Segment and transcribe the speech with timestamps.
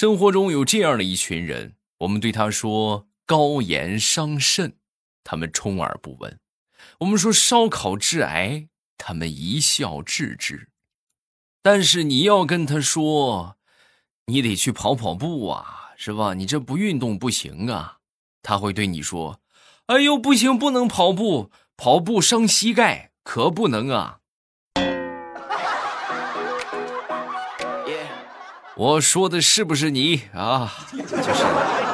[0.00, 4.76] 生活中有这样的一群人，我们对他说高盐伤肾，
[5.24, 6.34] 他们充耳不闻；
[7.00, 10.68] 我们说烧烤致癌，他们一笑置之。
[11.64, 13.56] 但是你要跟他说，
[14.26, 16.34] 你得去跑跑步啊，是吧？
[16.34, 17.98] 你这不运动不行啊。
[18.40, 19.40] 他会对你说
[19.86, 24.17] ：“哎呦，不行，不能跑步，跑步伤膝盖，可不能啊。”
[28.78, 30.72] 我说的是不是你啊？
[30.92, 31.42] 就是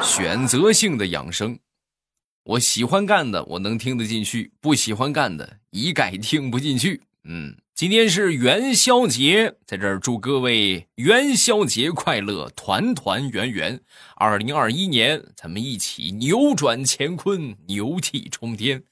[0.03, 1.59] 选择性的养生。
[2.43, 7.01] 我喜欢干的，我能听得进去；不喜欢干的，一概听不进去。
[7.23, 13.81] 嗯，今天是元宵节，在这儿祝各位元宵节快乐，团团圆圆。
[14.17, 18.83] 二零二一年，咱们一起扭转乾坤，牛气冲天。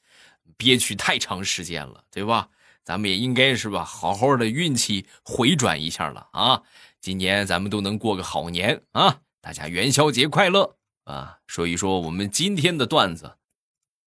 [0.56, 2.48] 憋屈太长时间了，对吧？
[2.84, 6.62] 咱们也应该是吧，好好的运气回转一下了啊。
[7.02, 9.22] 今年咱们都能过个好年啊！
[9.40, 11.40] 大家元宵节快乐啊！
[11.48, 13.38] 说一说我们今天的段子。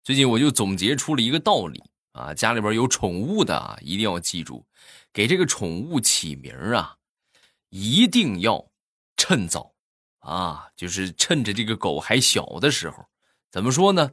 [0.04, 4.68] 最近我就总结出了一个道理啊，家里边有宠物的啊，一定要记住，
[5.12, 6.98] 给这个宠物起名啊，
[7.70, 8.70] 一定要
[9.18, 9.74] 趁早
[10.20, 13.08] 啊，就是趁着这个狗还小的时候。
[13.50, 14.12] 怎么说呢？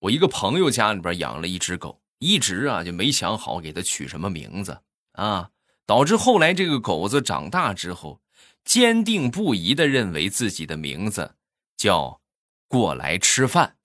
[0.00, 4.80] 我一个朋友家里边养了一只狗，一直啊就没想好给它取什么名字
[5.12, 5.50] 啊。
[5.86, 8.20] 导致后来这个狗子长大之后，
[8.64, 11.36] 坚定不移的认为自己的名字
[11.76, 12.20] 叫
[12.68, 13.76] “过来吃饭”。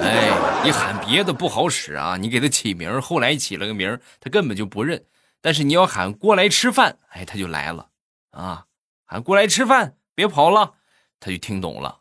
[0.00, 5.04] 哎，你喊别的不好使啊，你给它起名，后来起了个名，它根本就不认。
[5.40, 7.90] 但是你要喊“过来吃饭”，哎，它就来了
[8.30, 8.66] 啊！
[9.04, 10.74] 喊“过来吃饭”，别跑了，
[11.20, 12.00] 它就听懂了。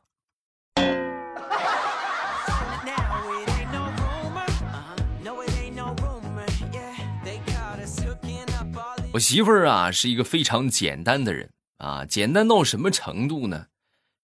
[9.18, 13.66] 我媳妇儿啊是一个非常简单的人啊，简单到什么程度呢？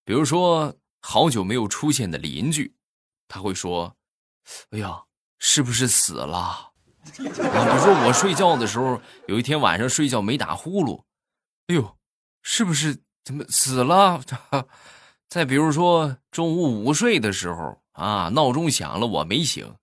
[0.05, 2.75] 比如说好久没有出现的邻居，
[3.27, 3.95] 他会说
[4.69, 5.03] ：“哎呀，
[5.39, 6.72] 是不是死了？”啊，
[7.16, 11.03] 比如说我睡觉的时候，有一天晚上睡觉没打呼噜，
[11.67, 11.97] 哎呦，
[12.44, 14.22] 是不是怎么死了？
[15.28, 19.75] 再比如说中午午睡的时候啊，闹钟响了我没醒，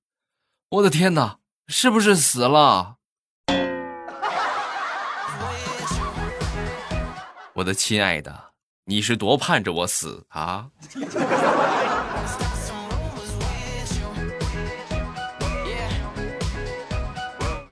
[0.69, 2.99] 我的天哪，是不是死了？
[7.60, 8.53] 我的亲爱的，
[8.87, 10.71] 你是多盼着我死啊？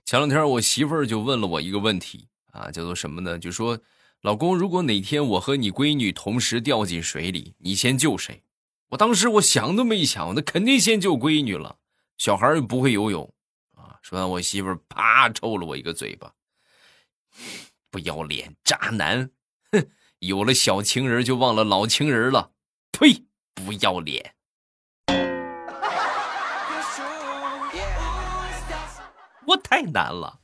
[0.05, 3.39] 前两天我媳妇儿就问了我一个问题啊，叫做什么呢？
[3.39, 3.79] 就说
[4.21, 8.43] 老公，如果哪天我和你闺女同时掉进水里，你先救谁？
[8.91, 11.79] 我当时我想都没想，那肯定先救闺女了。
[12.19, 13.33] 小孩又不会游泳
[13.75, 13.97] 啊！
[14.03, 16.31] 说完，我媳妇儿啪抽了我一个嘴巴，
[17.91, 19.31] 不要脸，渣男！
[19.73, 19.91] 哼，
[20.21, 22.53] 有了小情人就忘了老情人了，
[22.93, 23.25] 呸！
[23.55, 24.35] 不要脸。
[29.47, 30.39] 我太难了。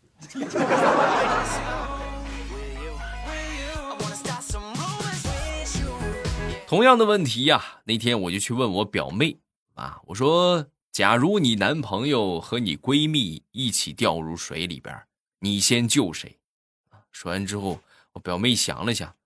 [6.67, 9.39] 同样的问题呀，那天我就去问我表妹
[9.75, 14.95] 啊，我说：假如你男朋友和你闺蜜一起掉入水里边，
[15.39, 16.39] 你先救谁？
[17.11, 17.81] 说完之后。
[18.15, 19.17] 我表妹想了想，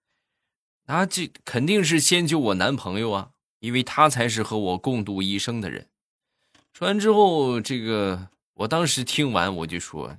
[0.86, 5.88] 那这肯定是先救我男朋友啊，因为他才是和我共度一生的人。
[6.72, 10.18] 说完之后，这个我当时听完我就说：“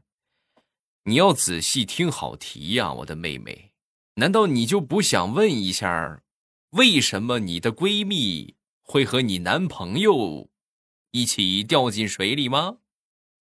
[1.05, 3.71] 你要仔细听好题呀，我的妹妹，
[4.15, 6.21] 难道你就不想问一下，
[6.71, 10.49] 为什么你的闺蜜会和你男朋友
[11.11, 12.77] 一起掉进水里吗？”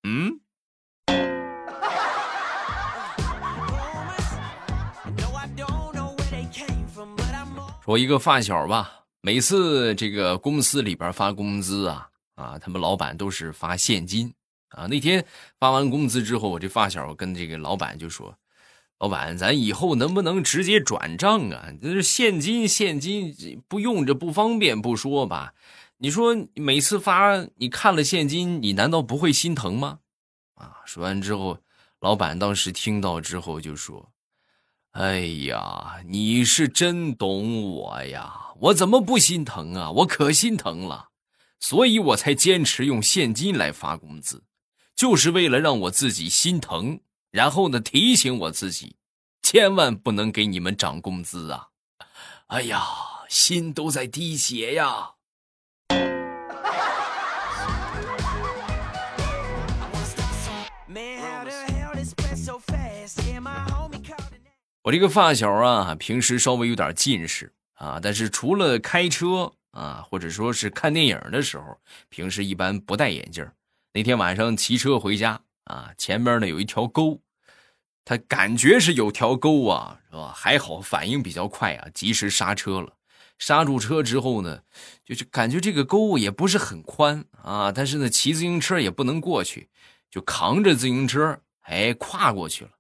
[0.05, 0.41] 嗯。
[7.89, 14.35] 我一个发小吧，每次这个公司里边发工资啊，啊，他们老板都是发现金
[14.69, 14.87] 啊。
[14.89, 15.25] 那天
[15.59, 18.37] 发完工资之后，我这发小跟这个老板就说
[19.01, 21.73] ：“老板，咱以后能不能直接转账啊？
[21.81, 23.35] 这是现金，现金
[23.67, 25.55] 不用着不方便不说吧？
[25.97, 30.01] 你说每次发，你看了现金，你难道不会心疼吗？”
[30.61, 31.61] 啊，说完之后，
[32.01, 34.11] 老板当时听到之后就说。
[34.99, 38.49] 哎呀，你是真懂我呀！
[38.59, 39.93] 我怎么不心疼啊？
[39.93, 41.11] 我可心疼了，
[41.61, 44.43] 所以我才坚持用现金来发工资，
[44.97, 46.99] 就是为了让我自己心疼，
[47.31, 48.97] 然后呢提醒我自己，
[49.41, 51.69] 千万不能给你们涨工资啊！
[52.49, 52.83] 哎呀，
[53.29, 55.13] 心都在滴血呀！
[64.83, 71.79] 我这个发小啊，平时稍微有点近视啊，但是除了开车啊，或者说是看电影的时候，
[72.09, 73.47] 平时一般不戴眼镜。
[73.93, 77.21] 那天晚上骑车回家啊，前边呢有一条沟，
[78.05, 80.33] 他感觉是有条沟啊，是吧？
[80.35, 82.95] 还好反应比较快啊，及时刹车了。
[83.39, 84.63] 刹住车之后呢，
[85.05, 89.69] 就是感觉这个沟也不是很宽啊，但是呢，骑自行车也不能过去，
[90.11, 92.71] 就扛着自行车，哎，跨过去了。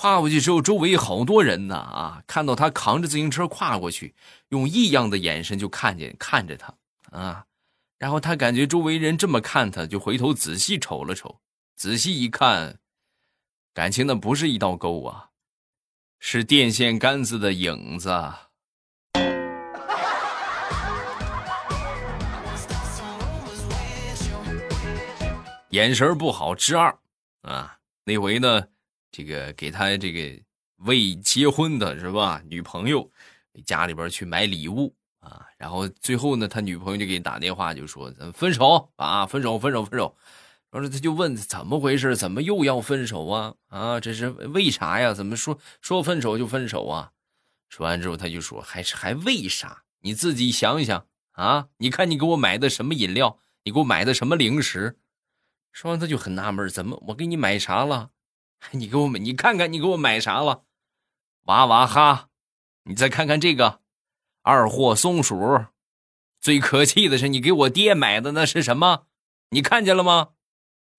[0.00, 4.14] 跨过去之后，周围好多人呢啊，看到他扛着自行车跨过去，
[4.48, 6.74] 用异样的眼神就看见看着他
[7.10, 7.44] 啊，
[7.98, 11.42] 然后他感觉周围人这么看他，就回头仔细瞅了瞅，
[11.76, 12.78] 仔细一看，
[13.74, 15.28] 感情那不是一道沟啊，
[16.18, 18.10] 是电线杆子的影子。
[25.68, 26.98] 眼神不好之二
[27.42, 28.68] 啊，那回呢，
[29.10, 30.42] 这个给他这个
[30.78, 32.42] 未结婚的是吧？
[32.48, 33.10] 女朋友
[33.64, 40.16] 家里边去买礼物啊，然后最后呢，他女朋友就给你打电话，就说咱分手啊，分手，分手，分手。
[40.70, 43.54] 完了他就问怎么回事，怎么又要分手啊？
[43.66, 45.12] 啊，这是为啥呀？
[45.12, 47.10] 怎么说说分手就分手啊？
[47.68, 49.82] 说完之后他就说还是还为啥？
[50.02, 54.96] 你自己想一想啊，你看你给我买的什么饮料，你给我买的什么零食？
[55.72, 58.10] 说完，他就很纳闷，怎么我给你买啥了？
[58.72, 60.64] 你给我买，你看看你给我买啥了？
[61.46, 62.28] 娃娃哈，
[62.84, 63.80] 你再看看这个
[64.42, 65.64] 二货松鼠。
[66.40, 69.06] 最可气的是，你给我爹买的那是什么？
[69.50, 70.28] 你看见了吗？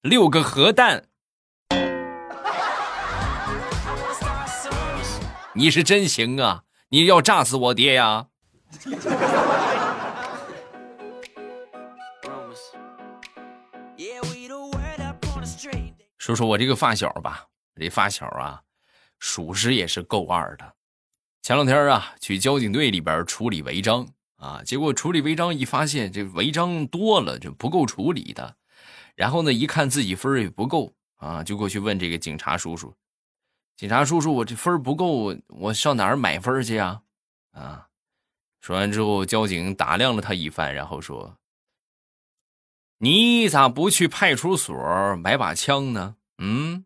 [0.01, 1.07] 六个核弹。
[5.53, 6.63] 你是真行啊！
[6.89, 8.27] 你要炸死我爹呀！
[16.17, 17.47] 说说我这个发小吧，
[17.81, 18.61] 这发小啊，
[19.17, 20.75] 属实也是够二的。
[21.41, 28.55] 前两天啊，去交警队里边处理违章啊，结果处理违章一发现这违章多了，就不够处理的。
[29.15, 32.95] 然后呢，一看自己分也不够啊，就过去问这个警察叔叔
[33.75, 37.01] ：“警察叔叔，我这分不够，我上哪儿买分去啊？”
[37.53, 37.87] 啊，
[38.61, 41.35] 说完之后，交警打量了他一番，然后说。
[42.99, 44.75] 你咋不去派出所
[45.15, 46.17] 买把枪呢？
[46.37, 46.85] 嗯。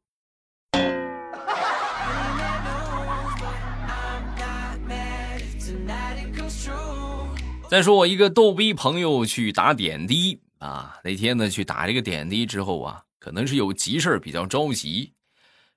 [7.75, 15.11] 再说我一个逗逼朋友去打点滴啊，那天呢去打这个点滴之后啊，可能是有急事比较着急，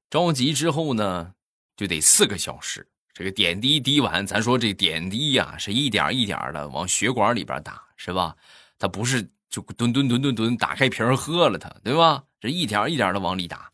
[0.09, 1.33] 着急之后呢
[1.77, 2.87] 就得四个小时。
[3.13, 8.37] 这个点滴滴完，咱说这点滴呀是一点一点的往血管里边打，是吧？
[8.79, 9.29] 它不是。
[9.51, 12.23] 就吨吨吨吨吨打开瓶喝了它，对吧？
[12.39, 13.73] 这一点一点的往里打，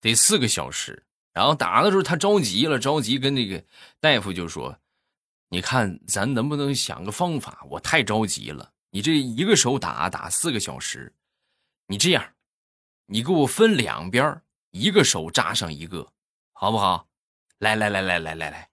[0.00, 1.02] 得四个小时。
[1.32, 3.64] 然后打的时候他着急了，着急跟那个
[4.00, 4.78] 大夫就说
[5.50, 7.64] ：“你看咱能不能想个方法？
[7.70, 11.14] 我太着急了，你这一个手打打四个小时，
[11.86, 12.22] 你这样，
[13.06, 14.42] 你给我分两边，
[14.72, 16.06] 一个手扎上一个，
[16.52, 17.06] 好不好？
[17.60, 18.68] 来来来来来来来。”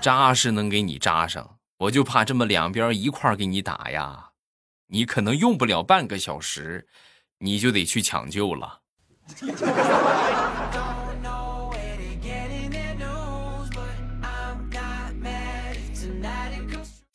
[0.00, 4.30] 扎是能给你扎上，我就怕这么两边一块给你打呀，
[4.86, 6.88] 你可能用不了半个小时，
[7.40, 8.80] 你就得去抢救了。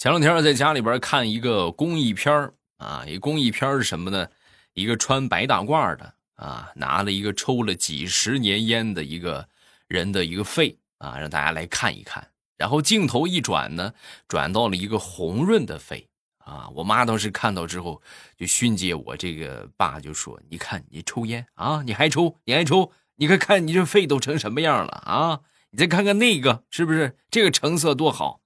[0.05, 4.27] 前两天在家里边看一个公益片啊，一公益片是什么呢？
[4.75, 9.49] 一个穿白大褂的啊，拿了一个抽了几十年烟的一个
[9.87, 12.27] 人的一个肺啊，让大家来看一看。
[12.55, 13.91] 然后镜头一转呢，
[14.27, 16.07] 转到了一个红润的肺
[16.37, 16.69] 啊！
[16.75, 17.99] 我妈当时看到之后，
[18.37, 25.39] 就训诫我这个爸，就说：“你看你抽烟啊，你还抽，你还抽，你看看你这肺都成什么样了啊！
[25.71, 28.41] 你再看看那个，是不是这个成色多好？”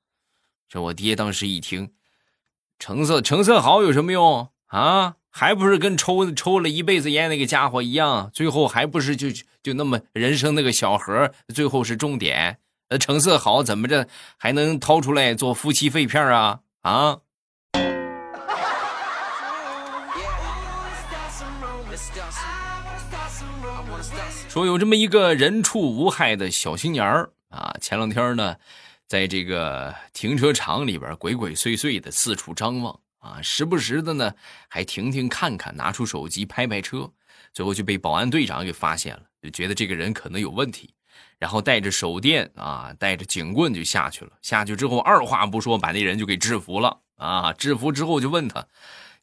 [0.70, 1.92] 这我爹当时一听，
[2.78, 5.16] 成色成色好有什么用啊？
[5.32, 9.28] 还不是跟抽抽了一辈子烟那个家伙一样，最后还不是就
[9.64, 12.60] 就那么人生那个小盒，最后是终点。
[12.90, 14.08] 那成色好，怎么着
[14.38, 16.60] 还能掏出来做夫妻肺片啊？
[16.82, 17.20] 啊！
[24.48, 28.56] 说有这么一个人畜无害的小心眼儿啊，前两天呢，
[29.10, 34.32] 在这个停车场里边鬼鬼祟祟的四处张望啊，时不时的呢
[34.68, 37.12] 还停停看看，拿出手机拍拍车，
[37.52, 40.94] 最后就被保安队长给发现了，就觉得这个人可能有问题。
[41.40, 44.32] 然后带着手电啊，带着警棍就下去了。
[44.42, 47.52] 下去之后，二话不说，把那人就给制服了啊！
[47.54, 48.68] 制服之后就问他，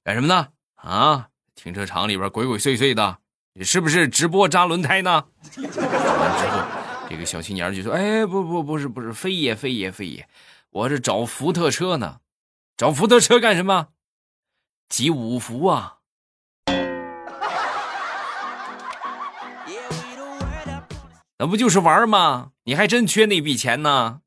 [0.02, 0.48] 干什么呢？
[0.74, 3.18] 啊，停车场里边鬼鬼祟祟的，
[3.52, 5.26] 你是不是直播扎轮胎呢？
[5.52, 6.75] 之后，
[7.08, 10.28] 这个小青年就说：“哎，不不不是不是，非也非也非也，
[10.70, 12.20] 我是找福特车呢，
[12.76, 13.88] 找福特车干什么？
[14.88, 15.98] 集五福啊！
[21.38, 22.52] 那不就是玩吗？
[22.64, 24.22] 你还真缺那笔钱呢？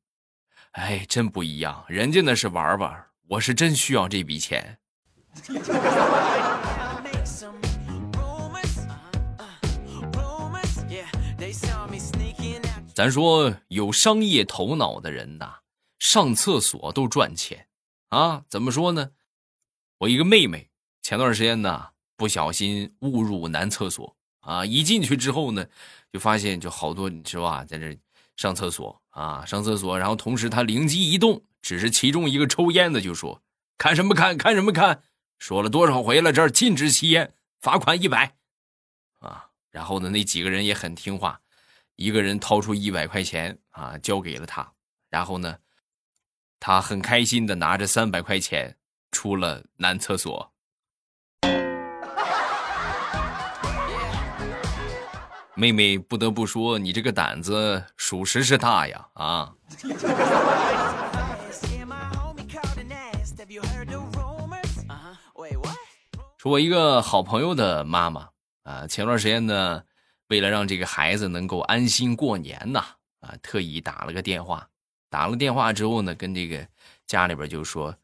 [0.71, 4.77] 哎，真不一样，人家那是玩玩，我是真需要这笔钱。”
[12.99, 15.59] 咱说有商业头脑的人呐，
[15.99, 17.69] 上厕所都赚钱
[18.09, 18.43] 啊？
[18.49, 19.11] 怎么说呢？
[19.99, 20.69] 我一个妹妹
[21.01, 25.65] 前段时间呢，不小心误入男厕所啊，一进去之后呢，
[26.11, 27.97] 就发现就好多你知道吧，在这
[28.35, 33.41] 上厕所啊，上厕所，然后同时他灵机一动，只是其中一个抽烟的就说
[33.79, 34.37] ：“看什么看？
[34.37, 35.03] 看什么看？
[35.37, 38.35] 说了多少回了，这儿禁止吸烟，罚款一百。”
[39.23, 41.39] 啊，然后呢，那几个人也很听话。
[41.99, 44.71] 一个人掏出一百块钱啊，交给了他，
[45.09, 45.57] 然后呢，
[46.57, 48.77] 他很开心的拿着三百块钱
[49.11, 50.53] 出了男厕所。
[55.55, 59.53] 妹妹不得不说，你这个胆子属实是大呀啊！
[66.37, 68.29] 说，我一个好朋友的妈妈
[68.63, 69.83] 啊，前段时间呢。
[70.29, 72.79] 为了让这个孩子能够安心过年呐，
[73.19, 74.67] 啊，特意打了个电话。
[75.09, 76.67] 打了电话之后呢，跟这个
[77.07, 77.95] 家里边就说：“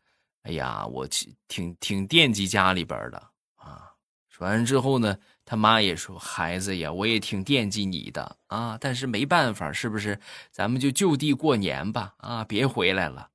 [0.41, 1.07] 哎呀，我
[1.47, 3.17] 挺挺惦记家里边的
[3.55, 3.91] 啊。”
[4.27, 10.19] 说完之后呢，他妈也说：“孩子呀，我也挺惦记你的啊，但是没办法，是不是？
[10.51, 13.29] 咱们就就地过年吧，啊，别回来了。”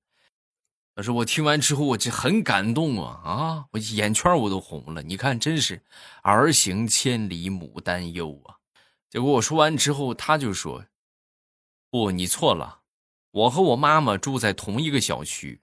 [0.96, 5.00] 可是我听完之后，我就很感动啊啊，我眼圈我都红了。
[5.00, 5.80] 你看，真是
[6.22, 8.59] 儿行千里母担忧啊。
[9.10, 10.84] 结果我说完之后，他就说
[11.90, 12.82] ：“不，你错了，
[13.32, 15.62] 我和我妈妈住在同一个小区，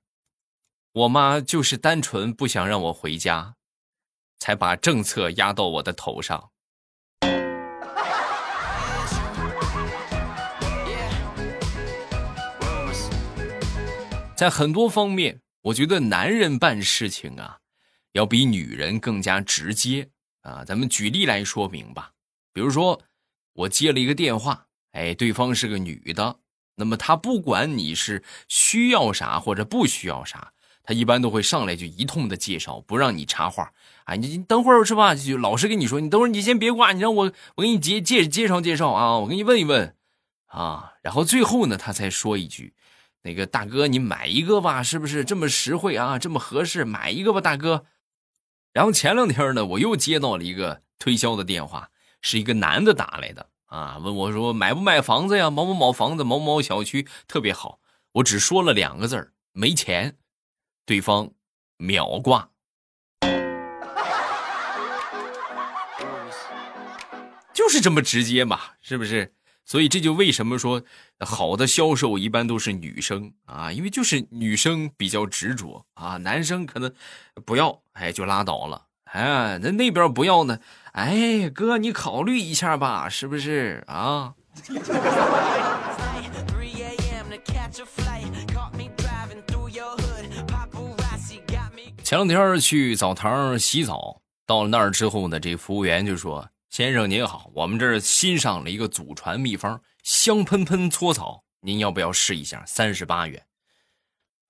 [0.91, 3.55] 我妈就是单纯不想让我回家，
[4.37, 6.51] 才把政策压到我的头上。”
[14.35, 17.59] 在很多方面，我觉得男人办事情啊，
[18.11, 20.09] 要比女人更加直接
[20.41, 20.65] 啊。
[20.65, 22.11] 咱们举例来说明吧，
[22.51, 23.01] 比如说。
[23.57, 26.37] 我接了一个电话，哎，对方是个女的，
[26.75, 33.73] 那么她不管你是需要啥或者不需要啥，她一般都会上来就一通的介绍，不让你插话。
[34.05, 35.15] 哎，你你等会儿是吧？
[35.15, 39.95] 就老实跟你说，你等会儿你先别挂，你让我我给你介介介绍介绍啊，我给你问一问
[40.45, 42.75] 啊，然后最后呢，他才说一句，
[43.23, 47.85] 那个大哥你买一个吧，是不是这么实惠啊，这么合适，买一个吧，大哥。
[48.71, 51.89] 然后前两天呢，我又接到了一个推销的电话。
[52.21, 55.49] 是一个男的打来的啊，问我说买不买房子呀？
[55.49, 57.79] 某某某房子，某某小区特别好。
[58.13, 60.17] 我只说了两个字儿，没钱。
[60.85, 61.31] 对方
[61.75, 62.49] 秒挂，
[67.53, 69.33] 就是这么直接嘛，是不是？
[69.65, 70.81] 所以这就为什么说
[71.19, 76.89] 好的销售一般都是女生啊，因为就是女生比较执着啊，男生可能
[77.45, 78.86] 不要，哎，就拉倒了。
[79.11, 80.59] 哎，那那边不要呢？
[80.93, 84.33] 哎，哥，你考虑一下吧，是不是啊？
[92.03, 102.63] 前两天去澡堂洗澡，到了那儿之后呢，这服务员就说：“先生您好，我们这儿新上了一个祖传秘方，香喷喷搓澡，您要不要试一下？
[102.65, 103.43] 三十八元。”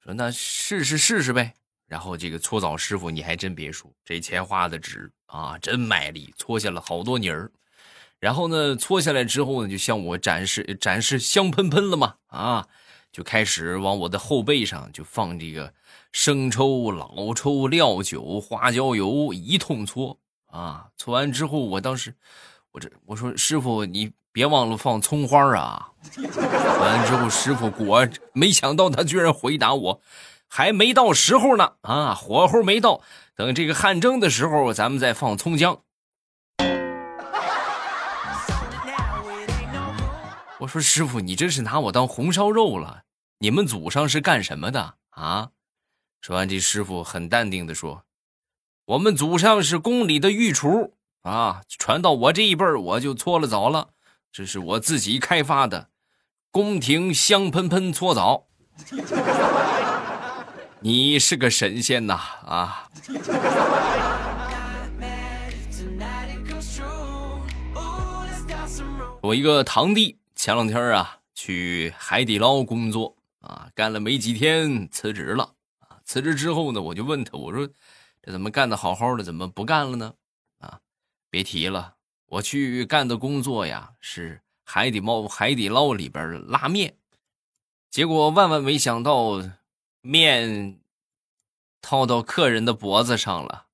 [0.04, 1.56] 说那试试试试呗。
[1.88, 7.50] 然后这个搓澡师傅，你还真别说，这钱花的值啊，真卖力，搓下了好多泥儿。
[8.20, 12.68] 然后呢，搓下来之后呢，就向我展示展示香喷喷了嘛，啊，
[13.12, 15.74] 就开始往我的后背上就放这个
[16.12, 20.88] 生抽、老抽、料酒、花椒油，一通搓啊。
[20.98, 22.14] 搓完之后，我当时
[22.72, 25.92] 我这我说师傅，你别忘了放葱花啊。
[26.18, 30.02] 完了之后，师傅果没想到他居然回答我。
[30.48, 33.02] 还没到时候呢啊，火候没到，
[33.36, 35.82] 等这个汗蒸的时候，咱们再放葱姜。
[40.60, 43.04] 我说师傅，你这是拿我当红烧肉了？
[43.40, 45.50] 你们祖上是干什么的啊？
[46.22, 48.04] 说完，这师傅很淡定的说
[48.86, 53.90] ：“我们祖上是宫里的御厨啊，传到我这一辈儿我就搓了澡了，
[54.32, 55.90] 这是我自己开发的
[56.50, 58.48] 宫廷香喷喷搓澡。”
[60.80, 62.14] 你是个神仙呐
[62.46, 62.90] 啊！
[69.22, 75.98] 我一个堂弟前两天啊，去海底捞工作啊，干了没几天辞职了啊。
[76.06, 77.68] 辞职之后呢，我就问他，我说
[78.22, 80.14] 这怎么干的好好的，怎么不干了呢？
[80.60, 80.80] 啊，
[81.32, 81.96] 别提了，
[82.28, 86.96] 我去干的工作呀是海底捞海底捞里边拉面，
[87.90, 89.42] 结果万万没想到
[90.02, 90.80] 面
[91.82, 93.66] 套到客人的脖子上了，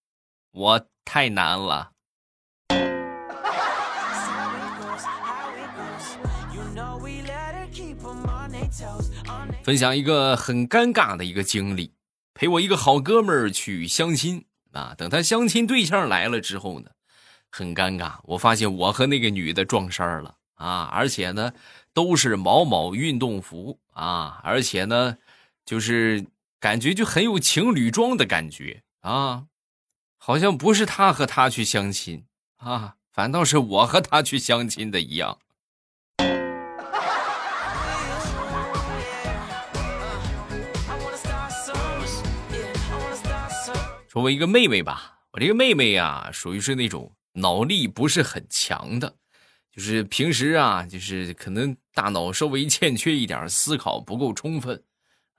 [0.51, 1.91] 我太难了。
[9.63, 11.93] 分享一个很尴尬的一个经历，
[12.33, 14.93] 陪我一个好哥们儿去相亲啊。
[14.97, 16.89] 等他相亲对象来了之后呢，
[17.49, 18.15] 很尴尬。
[18.23, 21.53] 我发现我和那个女的撞衫了啊，而且呢
[21.93, 25.17] 都是某某运动服啊，而且呢
[25.65, 26.25] 就是
[26.59, 29.45] 感觉就很有情侣装的感觉啊，
[30.17, 32.25] 好像不是他和他去相亲
[32.57, 35.39] 啊，反倒是我和他去相亲的一样。
[44.07, 49.15] 说我一个妹妹吧，我这个妹妹呀，属于是那种脑力不是很强的，
[49.71, 54.83] 就是平时啊，就是可能大脑稍微欠缺一点，思考不够充分，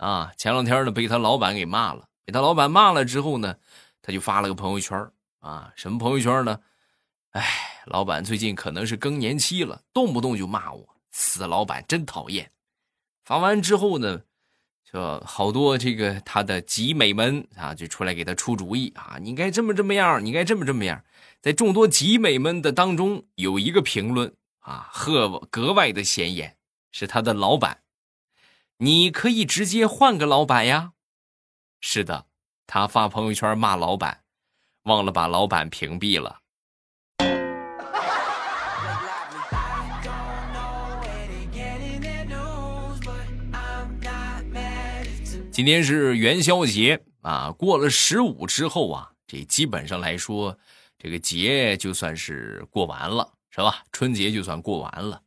[0.05, 3.57] 啊，前两天呢被他老板给骂了，被他老板骂了之后呢，
[4.03, 6.61] 他就发了个朋友圈啊，什么朋友圈呢？
[7.31, 7.43] 哎，
[7.87, 12.51] 老板最近可能是更年期了，动不动就骂我，死老板真讨厌。
[13.25, 14.21] 发完之后呢？
[14.85, 19.17] 就好多这个他的集美们啊，就出来给他出主意啊！
[19.19, 21.03] 你应该这么这么样，你应该这么这么样。
[21.41, 26.59] 在众多集美们的当中，有一个评论啊，赫格外的显眼，
[26.93, 27.81] 是他的老板。
[28.85, 30.93] 你可以直接换个老板呀。
[31.81, 32.27] 是的，
[32.67, 34.25] 他发朋友圈骂老板，
[34.83, 36.41] 忘了把老板屏蔽了。
[45.51, 50.59] 今天是元宵节啊，过了十五之后啊，这基本上来说，
[50.99, 53.83] 这个节就算是过完了，是吧？
[53.93, 55.23] 春节就算过完了。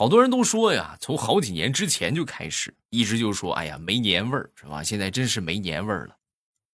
[0.00, 4.82] 好多人都说呀，从好几年之前就开始，一直就说，哎呀，没年味儿，是吧？
[4.82, 6.16] 现在真是没年味儿了，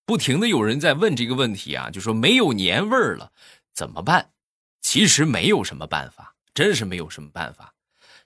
[0.05, 3.33] 不停的有人在问这个问题啊，就说没有年味儿了
[3.75, 4.31] 怎么办？
[4.81, 7.75] 其实没有什么办法，真是没有什么办法。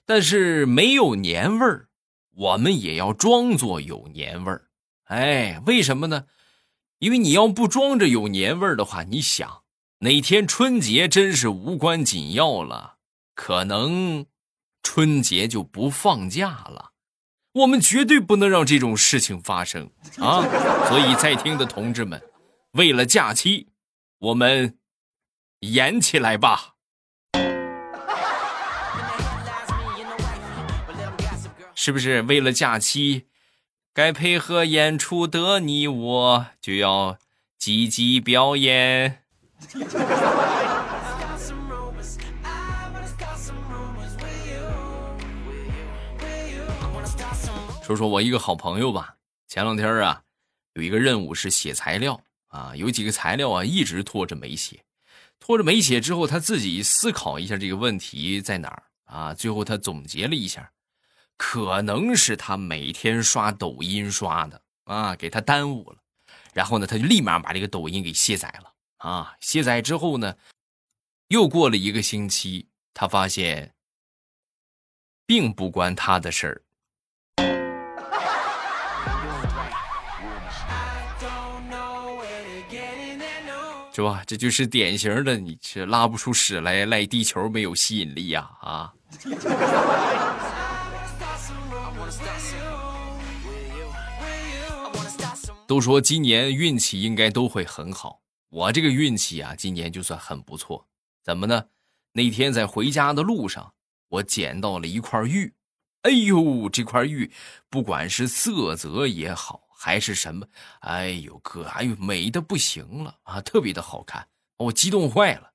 [0.05, 1.87] 但是没有年味儿。
[2.35, 4.67] 我们也要装作有年味儿，
[5.05, 6.25] 哎，为什么呢？
[6.99, 9.63] 因为你要不装着有年味儿的话，你想
[10.01, 12.97] 哪天春节真是无关紧要了，
[13.33, 14.27] 可能
[14.83, 16.91] 春节就不放假了。
[17.53, 20.41] 我们绝对不能让这种事情发生啊！
[20.87, 22.21] 所以在听的同志们，
[22.71, 23.67] 为了假期，
[24.19, 24.77] 我们
[25.59, 26.75] 演起来吧。
[31.75, 33.25] 是不是为了假期，
[33.93, 37.17] 该配合演出的你我就要
[37.57, 39.23] 积极表演？
[47.91, 49.17] 说说我一个好朋友吧，
[49.49, 50.23] 前两天啊，
[50.75, 54.85] 有一个任务是写材料啊，有几个材料啊一直拖着没写，
[55.41, 60.71] 拖着没写之后，他自己思考一下这个问题在哪儿啊，最后他总结了一下。
[61.35, 65.97] 可能是他每天刷抖音刷的啊，给他耽误了。
[66.53, 69.35] 然后呢，他就立马把这个抖音给卸载了啊。
[69.41, 70.37] 卸载之后呢，
[71.27, 73.73] 又过了一个星期，他发现
[75.25, 76.61] 并不关他的事儿，
[83.93, 84.23] 是吧？
[84.25, 88.93] 这就是典型的，你是拉不出屎来赖地球没有吸引力呀啊！
[95.67, 100.87] 都说今年运气应该都会很好，我这个运气啊，今年就算很不错。
[101.23, 101.65] 怎么呢？
[102.13, 103.73] 那天在回家的路上，
[104.09, 105.53] 我捡到了一块玉。
[106.01, 107.31] 哎呦，这块玉
[107.69, 110.45] 不管是色泽也好，还是什么，
[110.81, 115.51] 哎呦哥，哎呦美的不行了啊，特别的好看，我激动坏了。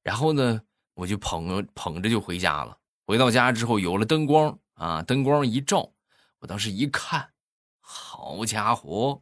[0.00, 0.60] 然后呢，
[0.94, 2.78] 我就捧捧着就回家了。
[3.04, 5.90] 回到家之后，有了灯光啊，灯光一照，
[6.38, 7.32] 我当时一看，
[7.80, 9.20] 好家伙！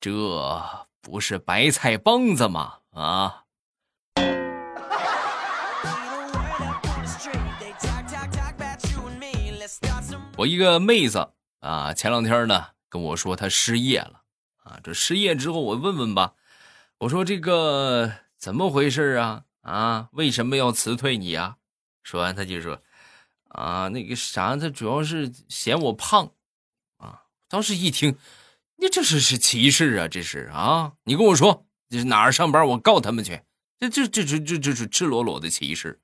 [0.00, 0.10] 这
[1.00, 2.78] 不是白菜帮子吗？
[2.90, 3.44] 啊！
[10.36, 11.30] 我一个妹子
[11.60, 14.22] 啊，前两天呢跟我说他失业了
[14.58, 14.80] 啊。
[14.82, 16.34] 这失业之后，我问问吧，
[16.98, 19.44] 我说这个怎么回事啊？
[19.62, 21.56] 啊，为什么要辞退你啊？
[22.04, 22.80] 说完，他就说
[23.50, 26.32] ：“啊，那个啥，他主要是嫌我胖，
[26.98, 28.16] 啊，当时一听，
[28.76, 33.42] 你这是是歧视啊，这是啊，你跟我说这是哪儿上班，我告他们去，
[33.80, 36.00] 这这这这这这是赤裸裸的歧视，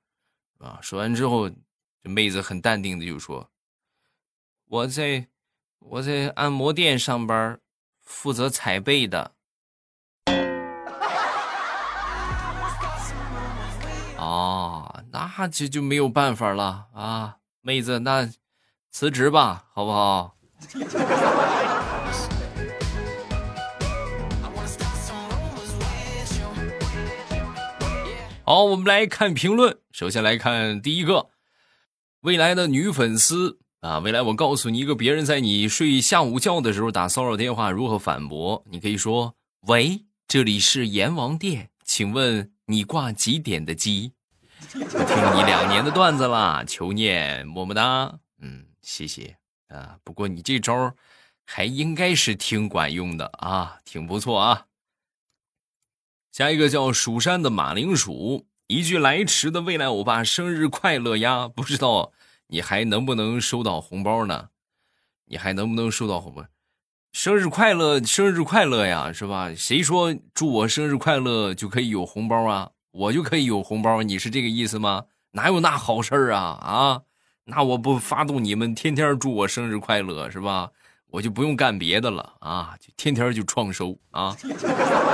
[0.59, 3.49] 啊，说完之后，这妹子很淡定的就说，
[4.65, 5.29] 我在
[5.89, 7.59] 我在按摩店上班，
[8.01, 9.33] 负责踩背的。
[14.17, 18.29] 哦，那这就没有办法了啊，妹子，那
[18.89, 20.35] 辞职吧，好不好？
[28.45, 29.77] 好，我们来看评论。
[29.91, 31.29] 首先来看第一个，
[32.21, 38.63] 未来的女粉丝啊，未来我告诉你一个别人在你睡下午觉的时候打骚扰电话如何反驳。
[38.71, 39.35] 你可以说
[39.67, 44.13] ：“喂，这里是阎王殿，请问。”你挂几点的机？
[44.73, 48.19] 我听你两年的段子啦，求念么么哒。
[48.39, 49.35] 嗯，谢谢
[49.67, 49.97] 啊。
[50.01, 50.95] 不过你这招
[51.45, 54.67] 还应该是挺管用的啊，挺不错啊。
[56.31, 61.49] 下一个叫蜀山的马铃薯，一句来迟的未来欧巴生日快乐呀！
[61.49, 62.13] 不知道
[62.53, 64.49] 你还能不能收到红包呢？
[65.25, 66.45] 你还能不能收到红包？
[67.11, 69.49] 生日快乐，生日快乐呀，是吧？
[69.57, 72.69] 谁说祝我生日快乐就可以有红包啊？
[72.91, 74.03] 我就可以有红包？
[74.03, 75.05] 你是这个意思吗？
[75.31, 76.39] 哪有那好事啊？
[76.61, 77.01] 啊，
[77.45, 80.69] 那我不发动你们天天祝我生日快乐是吧？
[81.09, 84.37] 我就不用干别的了啊，就天天就创收啊。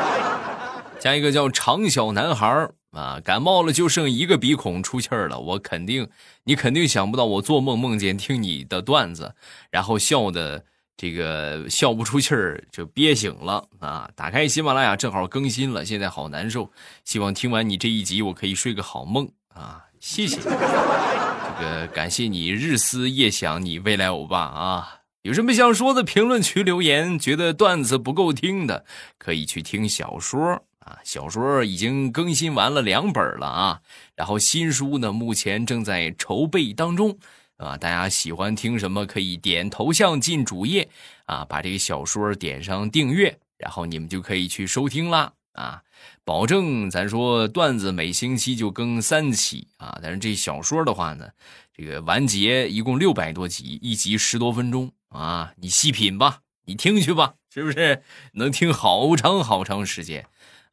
[0.99, 5.39] 加一个叫长小男孩啊，感冒了就剩一个鼻孔出气儿了。
[5.39, 6.08] 我肯定，
[6.43, 9.36] 你肯定想不到，我做梦梦见听你的段子，
[9.69, 10.65] 然后笑的。
[11.02, 14.12] 这个笑不出气儿就憋醒了啊！
[14.17, 16.69] 打开喜马拉雅正好更新了，现在好难受。
[17.06, 19.86] 希望听完你这一集，我可以睡个好梦啊！
[20.02, 24.95] 谢谢，这个感谢你日思夜想你未来欧巴啊！
[25.21, 27.17] 有什么想说的，评论区留言。
[27.17, 28.84] 觉得段子不够听的，
[29.17, 30.97] 可以去听小说啊！
[31.04, 33.82] 小说已经更新完了两本了啊，
[34.15, 37.17] 然后新书呢，目前正在筹备当中。
[37.58, 39.06] 啊，大家喜欢听什么？
[39.06, 40.89] 可以点头像进主页
[41.25, 45.84] 啊，把这个小说点上订阅，然后你们就可以去收听啦啊！
[46.23, 51.28] 保证咱说段子每星期就更三期啊，但是这小说的话呢，
[51.75, 58.02] 这个完结一共六百多集，一集十多分钟啊，你细品吧，你听去吧，是不是
[58.36, 60.25] 能听好长好长时间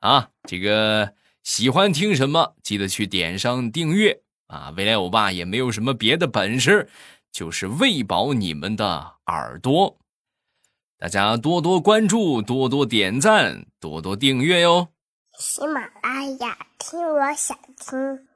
[0.07, 0.31] 啊？
[0.45, 4.23] 这个喜欢听什么，记得去点上订阅。
[4.47, 6.89] 啊，未来欧巴也没有什么别的本事，
[7.33, 9.99] 就是喂饱你们的耳朵。
[10.99, 14.89] 大家多多关注，多多点赞，多多订阅哟。
[15.39, 18.27] 喜马拉雅，听我想听。